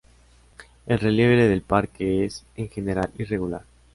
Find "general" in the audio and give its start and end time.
2.69-3.11